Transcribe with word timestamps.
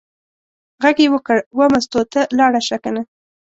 غږ 0.83 0.97
یې 1.03 1.07
وکړ: 1.13 1.37
وه 1.57 1.65
مستو 1.73 2.01
ته 2.13 2.21
لاړه 2.37 2.61
شه 2.67 2.77
کنه. 2.83 3.01